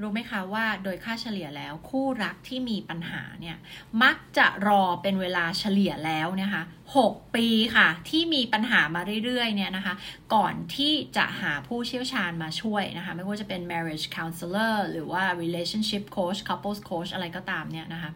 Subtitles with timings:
[0.00, 3.56] รู้ไหมคะว่าโดยค่าเฉลี่ยแล้วคู่รักที่มีปัญหาเนี่ย
[4.02, 6.62] มักจะรอเป็นเวลาเฉลี่ยแล้วนะคะ
[6.98, 9.94] 6ปีค่ะที่มีปัญหามาเรื่อยๆเนี่ยนะคะ
[10.34, 18.10] ก่อนที่จะหาผู้เชี่ยวชาญมาช่วยนะคะไม่ว่าจะเป็น marriage counselor หรือว่า relationship coach couples coach อะไรก็ตามเนี่ยนะคะ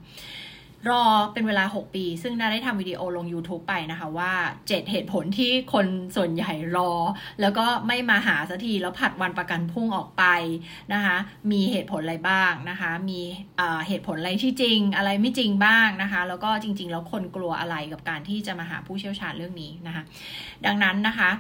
[0.89, 1.03] รอ
[1.33, 5.87] เป็นเวลา 6 ปี ซึ่งนาได้ทำวิดีโอลง YouTube ไปนะคะว่า 7 เหตุผลที่คน
[6.17, 6.93] ส่วนใหญ่รอ
[7.41, 10.25] แล้วก็ไม่มาหาสักที แล้วผัดวันประกันพุ่งออกไป
[10.93, 11.17] นะคะ
[11.51, 13.21] มีเหตุผลอะไรบ้างนะคะ มี
[13.89, 20.03] เหตุผลอะไรที่จริง อะไรไม่จริงบ้างนะคะ แล้วก็จริง ๆ แล้วคนกลัวอะไรกับการที่จะมาหาผู้เชี่ยวชาญเรื่องนี้นะคะ
[20.67, 21.31] ดังนั้นนะคะ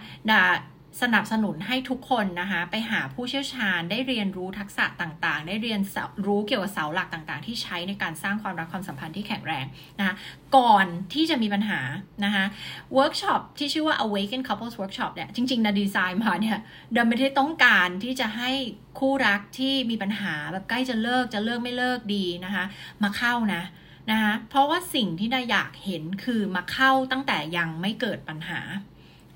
[1.02, 5.80] สนับสนุนให้ทุกคนนะคะไปหาผู้เชี่ยวชาญได้เรียนรู้ทักษะต่างๆ ได้เรียน
[6.26, 9.66] รู้เกี่ยวกับเสาหลักต่างๆ ที่ใช้ในการสร้างความรักความสัมพันธ์ที่แข็งแรง
[9.98, 10.14] นะคะ
[10.56, 11.80] ก่อนที่จะมีปัญหา
[12.24, 12.44] นะคะ
[12.94, 16.58] เวิร์กช็อปที่ชื่อว่า Awaken Couples Workshop เนี่ยจริงๆนะดีไซน์มาเนี่ย
[16.92, 18.50] เดิมไม่ได้ต้องการที่จะให้
[18.98, 22.64] คู่รักที่มีปัญหาแบบใกล้จะเลิกจะเลิกไม่เลิกดีนะคะ
[23.02, 23.62] มาเข้านะ
[24.10, 28.60] นะคะเพราะว่าสิ่งที่นาอยากเห็นคือมาเข้าตั้งแต่ยังไม่เกิดปัญหา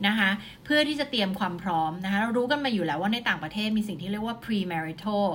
[0.07, 0.31] นะคะ
[0.65, 5.29] เพื่อที่จะเตรียมความพร้อมนะคะเรารู้กันมาอยู่แล้วว่าในต่างประเทศมีสิ่งที่เรียกว่า premarital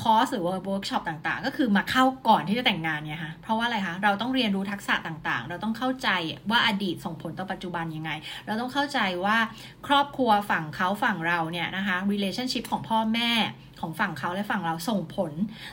[0.00, 6.08] คอร์สหรือว่าเวิร์กช็อปต่างๆ ก็คือมาเข้าก่อนที่จะแต่งงานเนี่ยค่ะเพราะว่าอะไรคะเราต้องเรียนรู้ทักษะต่างๆ เราต้องเข้าใจ
[6.50, 8.10] ว่าอดีตส่งผลต่อปัจจุบันยังไง
[8.46, 9.36] เราต้องเข้าใจว่า
[9.86, 13.30] ครอบครัวฝั่งเขาฝั่งเราเนี่ยนะคะ relationship ของพ่อแม่
[13.80, 15.32] ของฝั่งเขาและฝั่งเราส่งผล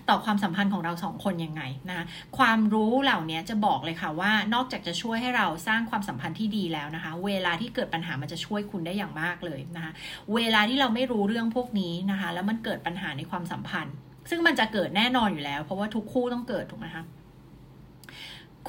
[0.09, 2.05] ต่อความสัมพันธ์ของเราสองคนยังไงนะคะ
[2.37, 9.91] ความรู้เหล่านี้จะบอกเลยค่ะว่านอกจากจะช่วยให้เราสร้างความสัมพันธ์ที่ดีแล้วนะคะ เวลาที่เกิดปัญหามันจะช่วยคุณได้อย่างมากเลยนะคะ
[10.35, 13.95] เวลาที่เราไม่รู้เรื่องพวกนี้นะคะ แล้วมันเกิดปัญหาในความสัมพันธ์
[14.29, 17.03] ซึ่งมันจะเกิดแน่นอนอยู่แล้ว เพราะว่าทุกคู่ต้องเกิดถูกไหมคะ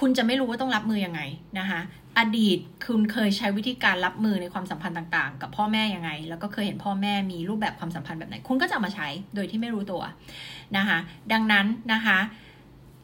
[0.01, 1.21] คุณจะไม่รู้ว่าต้องรับมือยังไง
[1.59, 1.81] นะคะ
[2.19, 10.03] อดีตคุณเคยใช้วิธีการรับมือในความสัมพันธ์ต่างๆ กับพ่อแม่ยังไง แล้วก็เคยเห็นพ่อแม่มีรูปแบบความสัมพันธ์แบบไหน คุณก็จะมาใช้โดยที่ไม่รู้ตัว
[10.77, 10.99] นะคะ
[11.33, 12.19] ดังนั้นนะคะ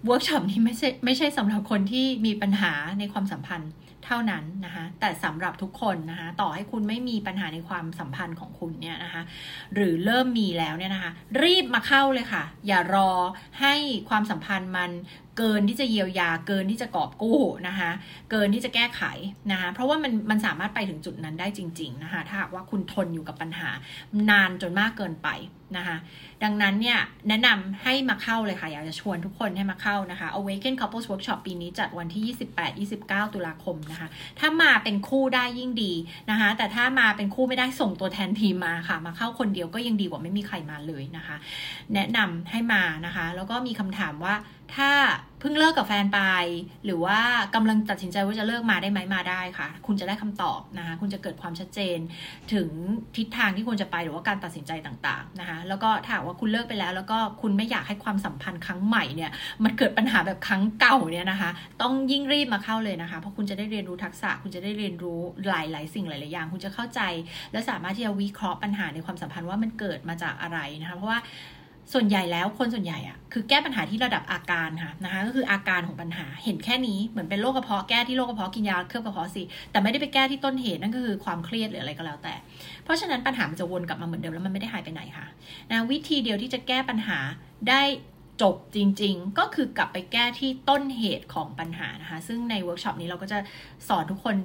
[0.06, 3.70] เวิร์กช็อปนี้ไม่ใช่ไม่ใช่สำหรับคนที่มีปัญหาในความสัมพันธ์
[4.08, 9.22] เท่านั้นนะคะแต่สำหรับทุกคนนะคะต่อให้คุณไม่มีปัญหาในความสัมพันธ์ของคุณเนี่ยนะคะ
[9.74, 11.12] หรือเริ่มมีแล้วเนี่ยนะคะ
[11.42, 13.10] รีบมาเข้าเลยค่ะ อย่ารอ
[13.60, 13.74] ให้
[14.08, 14.90] ความสัมพันธ์มัน
[15.38, 17.90] เกินที่จะเยียวยา เกินที่จะกอบกู้นะคะ
[18.30, 19.02] เกินที่จะแก้ไข
[19.52, 23.70] นะคะเพราะว่ามันมันสามารถไปถึงจุดนั้นได้จริงๆนะคะถ้าหากว่าคุณทนอยู่กับปัญหา
[24.30, 25.30] นานจนมากเกินไป
[25.76, 25.96] นะคะ
[26.44, 32.36] ดังนั้นเนี่ยแนะนำให้มาเข้าเลยค่ะ อยากจะชวนทุกคนให้มาเข้านะคะ Awaken Couples Workshop ปีนี้จัดวันที่
[32.94, 34.08] 28-29 ตุลาคมนะคะ
[34.38, 35.92] ถ้ามาเป็นคู่ได้ยิ่งดี
[36.30, 41.36] นะคะ แต่ถ้ามาเป็นคู่ไม่ได้ส่งตัวแทนทีมมาค่ะ มาเข้าคนเดียวก็ยังดีกว่าไม่มีใครมาเลยนะคะ
[41.94, 44.34] แนะนำให้มานะคะ แล้วก็มีคำถามว่า
[44.74, 44.90] ถ้า
[45.40, 46.20] เพิ่งเลิกกับแฟนไป
[46.84, 47.18] หรือว่า
[47.54, 51.98] กำลังตัดสินใจว่าจะเลิกมาได้ไหมมาได้ค่ะ คุณจะได้คำตอบนะคะคุณจะเกิดความชัดเจน
[52.52, 52.68] ถึง
[53.16, 59.30] ทิศทางที่ควรจะไปหรือว่าการตัดสินใจต่างๆนะคะแล้วก็ถ้าว่าคุณเลิกไปแล้ว แล้วก็คุณไม่อยากให้ความสัมพันธ์ครั้งใหม่เนี่ย
[59.64, 61.50] มันเกิดปัญหาแบบครั้งเก่าเนี่ยนะคะ
[61.82, 67.00] ต้องยิ่งรีบมาเข้าเลยนะคะ เพราะคุณจะได้เรียนรู้ทักษะ คุณจะได้เรียนรู้หลายๆ สิ่งหลายๆอย่าง คุณจะเข้าใจ
[67.52, 71.20] และสามารถที่จะวิเคราะห์ปัญหาในความสัมพันธ์ว่ามันเกิดมาจากอะไรนะคะเพราะว่า
[71.92, 82.34] ส่วนใหญ่แล้วคนส่วนใหญ่อะคือแก้ปัญหาที่ระดับอาการค่ะนะคะก็คืออาการของปัญหาเห็นแค่นี้เหมือนเป็นโรคกระเพาะแก้ที่โรคกระเพาะกินยาเคลือบกระเพาะสิแต่ไม่ได้ไปแก้ที่ต้นเหตุนั่นก็คือความเครียดหรืออะไรก็แล้วแต่
[82.84, 85.26] เพราะฉะนั้นปัญหามันจะวนกลับมาเหมือนเดิมแล้วมันไม่ได้หายไปไหนค่ะ
[85.70, 87.18] นะวิธีเดียวที่จะแก้ปัญหา
[87.68, 87.82] ได้
[88.42, 93.38] จบจริงๆ ก็คือกลับไปแก้ที่ต้นเหตุของปัญหานะคะซึ่งในเวิร์กช็อปนี้เราก็จะ
[93.88, 94.36] สอนทุกคน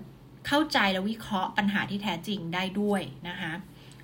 [0.48, 3.52] เข้าใจและวิเคราะห์ปัญหาที่แท้จริงได้ด้วยนะคะ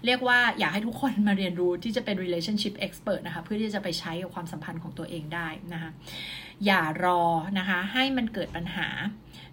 [0.06, 5.92] เรียกว่าอยากให้ทุกคนมาเรียนรู้ที่จะเป็น relationship expert นะคะ เพื่อที่จะไปใช้กับความสัมพันธ์ของตัวเองได้นะคะ
[6.66, 7.22] อย่ารอ
[7.60, 8.88] นะคะให้มันเกิดปัญหา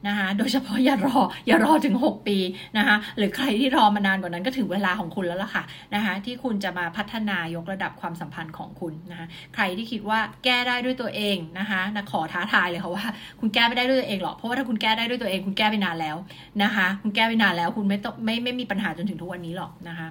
[0.08, 2.38] นะคะโดยเฉพาะอย่ารออย่ารอถึง 6 ปี
[2.78, 5.62] นะคะหรือใครที่รอมานานกว่านั้นก็ถึงเวลาของคุณแล้วล่ะค่ะ
[5.94, 13.04] นะคะที่คุณจะมาพัฒนายกระดับความสัมพันธ์ของคุณนะคะใครที่คิดว่าแก้ได้ด้วยตัวเองนะคะนะขอท้าทายเลยค่ะว่า
[13.40, 16.16] คุณแก้ไม่ได้ด้วยตัวเองหรอกเพราะว่าถ้าคุณแก้ได้ด้วยตัวเอง คุณแก้ไปนานแล้ว
[16.62, 20.08] นะคะคุณแก้ไปนานแล้วคุณไม่ต้องไม่ไม่มีปัญหาจนถึงทุกวันนี้หรอกนะคะ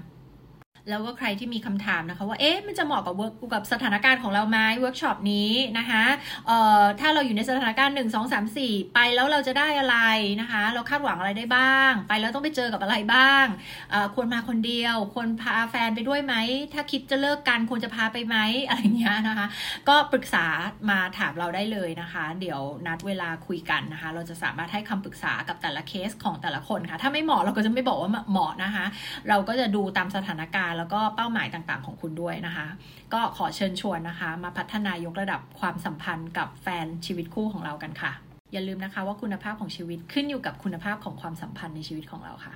[0.89, 6.03] แล้วก็ใครที่มีคำถามนะคะว่าเอ๊ะมันจะเหมาะกับเวิร์กกับสถานการณ์ของเราไหมเวิร์กช็อปนี้นะคะ
[6.47, 9.97] เอ่อถ้าเราอยู่ในสถานการณ์ 1 2 3 4 ไปแล้วเราจะได้อะไร
[10.41, 13.45] นะคะ เราคาดหวังอะไรได้บ้าง ไปแล้วต้องไปเจอกับอะไรบ้าง
[13.91, 16.35] เอ่อควรมาคนเดียว ควรพาแฟนไปด้วยไหม
[16.73, 18.37] ถ้าคิดจะเลิกกันควรจะพาไปไหม
[18.67, 19.47] อะไรเงี้ยนะคะ
[19.89, 20.45] ก็ปรึกษา
[20.89, 28.85] มาถามเราได้เลยนะคะ เดี๋ยวนัดเวลาคุยกันนะคะ เราจะสามารถให้คำปรึกษากับแต่ละเคสของแต่ละคนค่ะถ้าไม่เหมาะเราก็จะไม่บอกว่าเหมาะนะคะ
[29.29, 32.67] เราก็จะดูตามสถานการณ์แล้วก็เป้าหมายต่างๆของคุณด้วยนะคะ
[33.13, 38.11] ก็ขอเชิญชวนนะคะ มาพัฒนายกระดับความสัมพันธ์กับแฟนชีวิตคู่ของเรากันค่ะ
[38.53, 42.53] อย่าลืมนะคะว่าคุณภาพของชีวิตขึ้นอยู่กับคุณภาพของความสัมพันธ์ในชีวิตของเราค่ะ